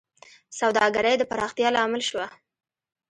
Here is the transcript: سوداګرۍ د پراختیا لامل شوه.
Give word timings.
سوداګرۍ 0.59 1.15
د 1.17 1.23
پراختیا 1.31 1.69
لامل 1.75 2.01
شوه. 2.09 2.25